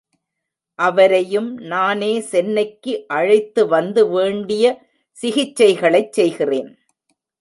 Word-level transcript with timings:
அவரையும் 0.79 1.49
நானே 1.63 2.19
சென்னைக்கு 2.21 2.93
அழைத்து 3.07 3.67
வந்து 3.67 4.03
வேண்டிய 4.07 4.65
சிகிச்சைகளைச் 5.17 6.13
செய்கிறேன். 6.13 6.71